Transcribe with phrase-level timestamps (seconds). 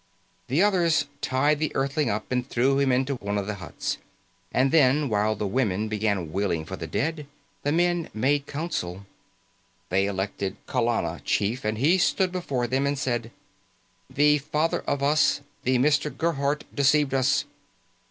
[0.47, 3.99] The others tied the Earthling up and threw him into one of the huts.
[4.51, 7.27] And then, while the women began wailing for the dead,
[7.61, 9.05] the men made council.
[9.89, 13.29] They elected Kallana chief and he stood before them and said,
[14.09, 17.45] "The Father of Us, the Mister Gerhardt, deceived us."